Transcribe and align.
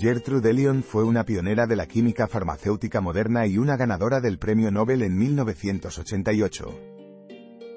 Gertrude 0.00 0.50
Elion 0.50 0.84
fue 0.84 1.02
una 1.02 1.24
pionera 1.24 1.66
de 1.66 1.74
la 1.74 1.86
química 1.86 2.28
farmacéutica 2.28 3.00
moderna 3.00 3.48
y 3.48 3.58
una 3.58 3.76
ganadora 3.76 4.20
del 4.20 4.38
Premio 4.38 4.70
Nobel 4.70 5.02
en 5.02 5.18
1988. 5.18 6.66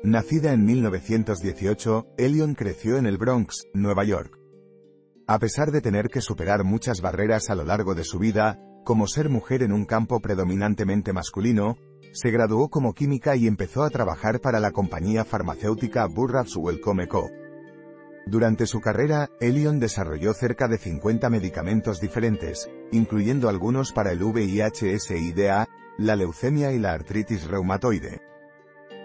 Nacida 0.03 0.53
en 0.53 0.63
1918, 0.63 2.13
Elion 2.20 2.53
creció 2.53 2.98
en 2.98 3.07
el 3.07 3.17
Bronx, 3.17 3.65
Nueva 3.73 4.03
York. 4.03 4.38
A 5.26 5.40
pesar 5.40 5.71
de 5.71 5.82
tener 5.82 6.10
que 6.10 6.21
superar 6.21 6.63
muchas 6.63 7.01
barreras 7.01 7.49
a 7.49 7.55
lo 7.55 7.63
largo 7.63 7.95
de 7.95 8.04
su 8.04 8.20
vida, 8.20 8.60
como 8.85 9.07
ser 9.07 9.29
mujer 9.29 9.63
en 9.63 9.71
un 9.71 9.85
campo 9.85 10.20
predominantemente 10.20 11.13
masculino, 11.13 11.77
se 12.13 12.29
graduó 12.29 12.70
como 12.70 12.93
química 12.93 13.35
y 13.35 13.48
empezó 13.48 13.82
a 13.82 13.90
trabajar 13.90 14.41
para 14.41 14.60
la 14.60 14.70
compañía 14.70 15.26
farmacéutica 15.26 16.05
Burroughs 16.05 16.55
Wellcome 16.55 17.07
Co. 17.07 17.32
Durante 18.25 18.67
su 18.67 18.81
carrera, 18.81 19.29
Elion 19.39 19.79
desarrolló 19.79 20.33
cerca 20.33 20.67
de 20.67 20.77
50 20.77 21.29
medicamentos 21.29 21.99
diferentes, 21.99 22.69
incluyendo 22.91 23.49
algunos 23.49 23.91
para 23.91 24.11
el 24.11 24.21
VIH-Sida, 24.21 25.67
la 25.97 26.15
leucemia 26.15 26.71
y 26.71 26.79
la 26.79 26.93
artritis 26.93 27.47
reumatoide. 27.47 28.21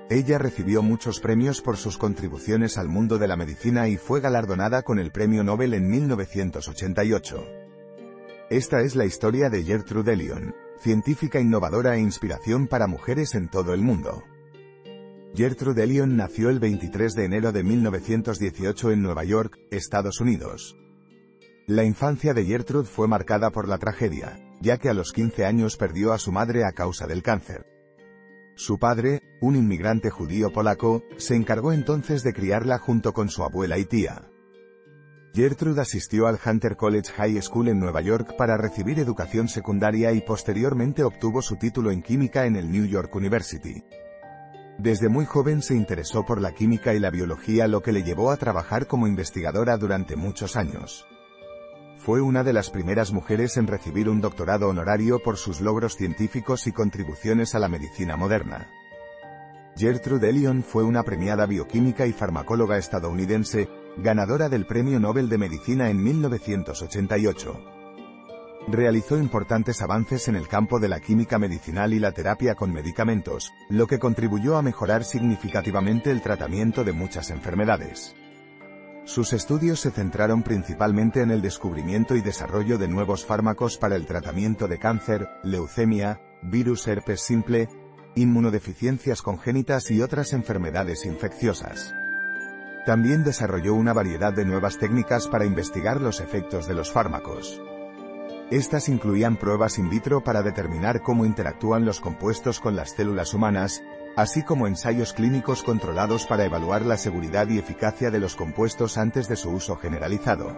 Ella 0.08 0.38
recibió 0.38 0.82
muchos 0.82 1.18
premios 1.18 1.62
por 1.62 1.76
sus 1.76 1.98
contribuciones 1.98 2.78
al 2.78 2.88
mundo 2.88 3.18
de 3.18 3.26
la 3.26 3.36
medicina 3.36 3.88
y 3.88 3.96
fue 3.96 4.20
galardonada 4.20 4.82
con 4.82 5.00
el 5.00 5.10
Premio 5.10 5.42
Nobel 5.42 5.74
en 5.74 5.88
1988. 5.88 7.44
Esta 8.50 8.82
es 8.82 8.94
la 8.94 9.04
historia 9.04 9.50
de 9.50 9.64
Gertrude 9.64 10.12
Elion, 10.12 10.54
científica 10.78 11.40
innovadora 11.40 11.96
e 11.96 12.00
inspiración 12.00 12.68
para 12.68 12.86
mujeres 12.86 13.34
en 13.34 13.48
todo 13.48 13.74
el 13.74 13.80
mundo. 13.80 14.22
Gertrude 15.36 15.84
Elion 15.84 16.16
nació 16.16 16.48
el 16.48 16.58
23 16.60 17.12
de 17.12 17.24
enero 17.26 17.52
de 17.52 17.62
1918 17.62 18.90
en 18.90 19.02
Nueva 19.02 19.22
York, 19.24 19.58
Estados 19.70 20.18
Unidos. 20.22 20.78
La 21.66 21.84
infancia 21.84 22.32
de 22.32 22.46
Gertrude 22.46 22.86
fue 22.86 23.06
marcada 23.06 23.50
por 23.50 23.68
la 23.68 23.76
tragedia, 23.76 24.40
ya 24.62 24.78
que 24.78 24.88
a 24.88 24.94
los 24.94 25.12
15 25.12 25.44
años 25.44 25.76
perdió 25.76 26.14
a 26.14 26.18
su 26.18 26.32
madre 26.32 26.64
a 26.64 26.72
causa 26.72 27.06
del 27.06 27.22
cáncer. 27.22 27.66
Su 28.54 28.78
padre, 28.78 29.20
un 29.42 29.56
inmigrante 29.56 30.08
judío 30.08 30.54
polaco, 30.54 31.02
se 31.18 31.36
encargó 31.36 31.74
entonces 31.74 32.22
de 32.22 32.32
criarla 32.32 32.78
junto 32.78 33.12
con 33.12 33.28
su 33.28 33.44
abuela 33.44 33.76
y 33.76 33.84
tía. 33.84 34.30
Gertrude 35.34 35.82
asistió 35.82 36.28
al 36.28 36.38
Hunter 36.42 36.78
College 36.78 37.12
High 37.12 37.42
School 37.42 37.68
en 37.68 37.78
Nueva 37.78 38.00
York 38.00 38.36
para 38.38 38.56
recibir 38.56 38.98
educación 39.00 39.48
secundaria 39.48 40.12
y 40.12 40.22
posteriormente 40.22 41.04
obtuvo 41.04 41.42
su 41.42 41.56
título 41.56 41.90
en 41.90 42.00
química 42.00 42.46
en 42.46 42.56
el 42.56 42.70
New 42.70 42.86
York 42.86 43.14
University. 43.14 43.84
Desde 44.78 45.08
muy 45.08 45.24
joven 45.24 45.62
se 45.62 45.74
interesó 45.74 46.24
por 46.24 46.40
la 46.40 46.52
química 46.52 46.92
y 46.92 46.98
la 46.98 47.10
biología 47.10 47.66
lo 47.66 47.82
que 47.82 47.92
le 47.92 48.02
llevó 48.02 48.30
a 48.30 48.36
trabajar 48.36 48.86
como 48.86 49.06
investigadora 49.06 49.78
durante 49.78 50.16
muchos 50.16 50.56
años. 50.56 51.06
Fue 51.98 52.20
una 52.20 52.44
de 52.44 52.52
las 52.52 52.70
primeras 52.70 53.12
mujeres 53.12 53.56
en 53.56 53.66
recibir 53.66 54.08
un 54.08 54.20
doctorado 54.20 54.68
honorario 54.68 55.18
por 55.22 55.38
sus 55.38 55.60
logros 55.60 55.96
científicos 55.96 56.66
y 56.66 56.72
contribuciones 56.72 57.54
a 57.54 57.58
la 57.58 57.68
medicina 57.68 58.16
moderna. 58.16 58.68
Gertrude 59.76 60.28
Elion 60.28 60.62
fue 60.62 60.84
una 60.84 61.02
premiada 61.02 61.46
bioquímica 61.46 62.06
y 62.06 62.12
farmacóloga 62.12 62.78
estadounidense, 62.78 63.68
ganadora 63.96 64.48
del 64.48 64.66
Premio 64.66 65.00
Nobel 65.00 65.28
de 65.28 65.38
Medicina 65.38 65.90
en 65.90 66.02
1988. 66.02 67.75
Realizó 68.68 69.16
importantes 69.16 69.80
avances 69.80 70.26
en 70.26 70.34
el 70.34 70.48
campo 70.48 70.80
de 70.80 70.88
la 70.88 70.98
química 70.98 71.38
medicinal 71.38 71.92
y 71.92 72.00
la 72.00 72.10
terapia 72.10 72.56
con 72.56 72.72
medicamentos, 72.72 73.52
lo 73.68 73.86
que 73.86 74.00
contribuyó 74.00 74.56
a 74.56 74.62
mejorar 74.62 75.04
significativamente 75.04 76.10
el 76.10 76.20
tratamiento 76.20 76.82
de 76.82 76.92
muchas 76.92 77.30
enfermedades. 77.30 78.16
Sus 79.04 79.32
estudios 79.32 79.78
se 79.78 79.92
centraron 79.92 80.42
principalmente 80.42 81.20
en 81.20 81.30
el 81.30 81.42
descubrimiento 81.42 82.16
y 82.16 82.22
desarrollo 82.22 82.76
de 82.76 82.88
nuevos 82.88 83.24
fármacos 83.24 83.78
para 83.78 83.94
el 83.94 84.04
tratamiento 84.04 84.66
de 84.66 84.80
cáncer, 84.80 85.28
leucemia, 85.44 86.20
virus 86.42 86.88
herpes 86.88 87.20
simple, 87.20 87.68
inmunodeficiencias 88.16 89.22
congénitas 89.22 89.92
y 89.92 90.02
otras 90.02 90.32
enfermedades 90.32 91.06
infecciosas. 91.06 91.94
También 92.84 93.22
desarrolló 93.22 93.74
una 93.74 93.92
variedad 93.92 94.32
de 94.32 94.44
nuevas 94.44 94.78
técnicas 94.78 95.28
para 95.28 95.44
investigar 95.44 96.00
los 96.00 96.20
efectos 96.20 96.66
de 96.66 96.74
los 96.74 96.90
fármacos. 96.90 97.60
Estas 98.50 98.88
incluían 98.88 99.36
pruebas 99.36 99.76
in 99.76 99.90
vitro 99.90 100.22
para 100.22 100.42
determinar 100.42 101.02
cómo 101.02 101.24
interactúan 101.24 101.84
los 101.84 102.00
compuestos 102.00 102.60
con 102.60 102.76
las 102.76 102.90
células 102.90 103.34
humanas, 103.34 103.82
así 104.14 104.44
como 104.44 104.68
ensayos 104.68 105.12
clínicos 105.12 105.64
controlados 105.64 106.26
para 106.26 106.44
evaluar 106.44 106.86
la 106.86 106.96
seguridad 106.96 107.48
y 107.48 107.58
eficacia 107.58 108.12
de 108.12 108.20
los 108.20 108.36
compuestos 108.36 108.98
antes 108.98 109.28
de 109.28 109.34
su 109.34 109.50
uso 109.50 109.74
generalizado. 109.74 110.56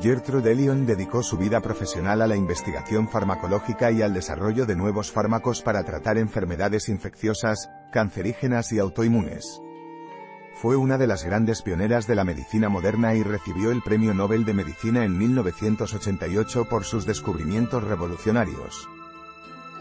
Gertrude 0.00 0.52
Elion 0.52 0.86
dedicó 0.86 1.22
su 1.22 1.36
vida 1.36 1.60
profesional 1.60 2.22
a 2.22 2.26
la 2.26 2.36
investigación 2.36 3.10
farmacológica 3.10 3.90
y 3.90 4.00
al 4.00 4.14
desarrollo 4.14 4.64
de 4.64 4.74
nuevos 4.74 5.12
fármacos 5.12 5.60
para 5.60 5.84
tratar 5.84 6.16
enfermedades 6.16 6.88
infecciosas, 6.88 7.68
cancerígenas 7.92 8.72
y 8.72 8.78
autoinmunes. 8.78 9.60
Fue 10.60 10.76
una 10.76 10.98
de 10.98 11.06
las 11.06 11.24
grandes 11.24 11.62
pioneras 11.62 12.06
de 12.06 12.14
la 12.14 12.22
medicina 12.22 12.68
moderna 12.68 13.14
y 13.14 13.22
recibió 13.22 13.70
el 13.70 13.80
Premio 13.80 14.12
Nobel 14.12 14.44
de 14.44 14.52
Medicina 14.52 15.06
en 15.06 15.16
1988 15.16 16.66
por 16.66 16.84
sus 16.84 17.06
descubrimientos 17.06 17.82
revolucionarios. 17.82 18.86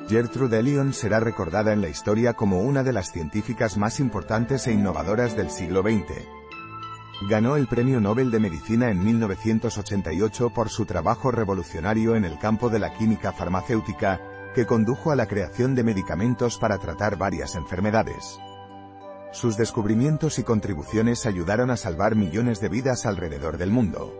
Gertrude 0.07 0.59
Elion 0.59 0.94
será 0.94 1.19
recordada 1.19 1.73
en 1.73 1.81
la 1.81 1.90
historia 1.90 2.34
como 2.34 2.62
una 2.62 2.84
de 2.84 2.94
las 2.94 3.12
científicas 3.12 3.75
más 3.75 4.00
importantes 4.00 4.67
e 4.67 4.72
innovadoras 4.72 5.35
del 5.35 5.50
siglo 5.50 5.81
XX. 5.81 6.13
Ganó 7.29 7.57
el 7.57 7.67
Premio 7.67 8.00
Nobel 8.00 8.31
de 8.31 8.40
Medicina 8.40 8.90
en 8.90 9.03
1988 9.03 10.51
por 10.51 10.69
su 10.69 10.85
trabajo 10.85 11.29
revolucionario 11.29 12.16
en 12.16 12.23
el 12.23 12.40
campo 12.40 12.69
de 12.69 12.79
la 12.79 12.94
química 12.94 13.34
farmacéutica, 13.34 14.22
que 14.56 14.66
condujo 14.66 15.11
a 15.11 15.17
la 15.17 15.28
creación 15.28 15.75
de 15.75 15.84
medicamentos 15.84 16.57
para 16.57 16.78
tratar 16.78 17.17
varias 17.17 17.56
enfermedades. 17.56 18.40
Sus 19.31 19.57
descubrimientos 19.57 20.40
y 20.40 20.44
contribuciones 20.44 21.25
ayudaron 21.25 21.69
a 21.69 21.78
salvar 21.78 22.16
millones 22.16 22.59
de 22.59 22.69
vidas 22.69 23.06
alrededor 23.06 23.57
del 23.57 23.69
mundo. 23.69 24.13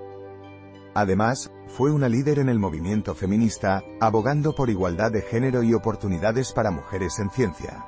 Además, 0.94 1.52
fue 1.68 1.92
una 1.92 2.10
líder 2.10 2.40
en 2.40 2.50
el 2.50 2.60
movimiento 2.60 3.16
feminista, 3.16 3.84
abogando 4.00 4.54
por 4.54 4.70
igualdad 4.70 5.12
de 5.12 5.22
género 5.22 5.64
y 5.64 5.74
oportunidades 5.74 6.52
para 6.54 6.72
mujeres 6.72 7.20
en 7.20 7.30
ciencia. 7.32 7.86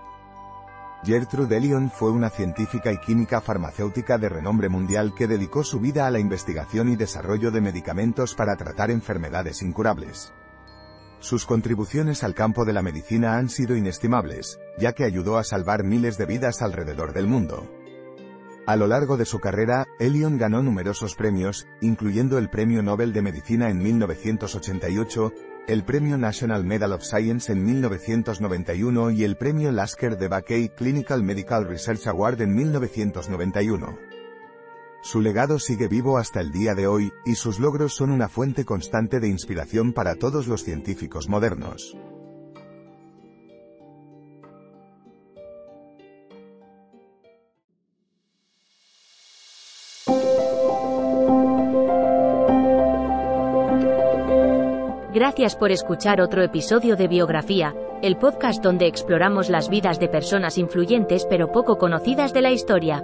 Gertrude 1.04 1.58
Elion 1.58 1.90
fue 1.90 2.12
una 2.12 2.30
científica 2.30 2.92
y 2.92 2.98
química 3.00 3.42
farmacéutica 3.42 4.18
de 4.18 4.30
renombre 4.30 4.70
mundial 4.70 5.14
que 5.16 5.28
dedicó 5.28 5.64
su 5.64 5.80
vida 5.80 6.06
a 6.06 6.12
la 6.12 6.20
investigación 6.20 6.90
y 6.90 6.96
desarrollo 6.96 7.50
de 7.50 7.62
medicamentos 7.62 8.36
para 8.36 8.56
tratar 8.56 8.92
enfermedades 8.92 9.64
incurables. 9.64 10.32
Sus 11.22 11.46
contribuciones 11.46 12.24
al 12.24 12.34
campo 12.34 12.66
de 12.66 12.74
la 12.74 12.82
medicina 12.82 13.38
han 13.38 13.48
sido 13.48 13.76
inestimables, 13.76 14.60
ya 14.80 14.94
que 14.94 15.04
ayudó 15.04 15.38
a 15.38 15.44
salvar 15.44 15.84
miles 15.84 16.18
de 16.18 16.26
vidas 16.26 16.64
alrededor 16.64 17.14
del 17.14 17.28
mundo. 17.28 17.70
A 18.66 18.76
lo 18.76 18.88
largo 18.88 19.18
de 19.18 19.26
su 19.26 19.40
carrera, 19.40 19.86
Elion 20.00 20.40
ganó 20.40 20.64
numerosos 20.64 21.14
premios, 21.14 21.68
incluyendo 21.80 22.40
el 22.40 22.50
Premio 22.50 22.82
Nobel 22.82 23.14
de 23.14 23.22
Medicina 23.22 23.70
en 23.70 23.78
1988, 23.84 25.32
el 25.68 25.84
Premio 25.84 26.18
National 26.18 26.64
Medal 26.64 26.94
of 26.94 27.04
Science 27.04 27.52
en 27.52 27.64
1991 27.66 29.12
y 29.12 29.24
el 29.24 29.38
Premio 29.38 29.72
Lasker 29.72 30.18
de 30.18 30.28
Backey 30.28 30.70
Clinical 30.70 31.22
Medical 31.22 31.68
Research 31.68 32.08
Award 32.08 32.42
en 32.42 32.56
1991. 32.56 34.21
Su 35.04 35.20
legado 35.20 35.58
sigue 35.58 35.88
vivo 35.88 36.18
hasta 36.18 36.42
el 36.42 36.52
día 36.52 36.76
de 36.76 36.86
hoy, 36.86 37.12
y 37.26 37.34
sus 37.34 37.60
logros 37.60 37.96
son 37.96 38.12
una 38.12 38.30
fuente 38.30 38.66
constante 38.66 39.20
de 39.20 39.28
inspiración 39.28 39.94
para 39.94 40.16
todos 40.16 40.48
los 40.48 40.64
científicos 40.64 41.28
modernos. 41.28 41.98
Gracias 55.14 55.56
por 55.56 55.72
escuchar 55.72 56.22
otro 56.22 56.44
episodio 56.44 56.96
de 56.96 57.08
Biografía, 57.08 57.76
el 58.02 58.18
podcast 58.18 58.64
donde 58.64 58.88
exploramos 58.88 59.50
las 59.50 59.68
vidas 59.68 60.00
de 60.00 60.08
personas 60.08 60.58
influyentes 60.58 61.26
pero 61.30 61.52
poco 61.52 61.78
conocidas 61.78 62.34
de 62.34 62.42
la 62.42 62.52
historia. 62.52 63.04